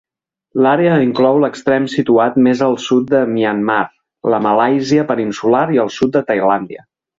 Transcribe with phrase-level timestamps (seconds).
[0.67, 3.79] L'àrea inclou l'extrem situat més al sud de Myanmar,
[4.35, 6.87] la Malàisia peninsular i el sud de Tailàndia.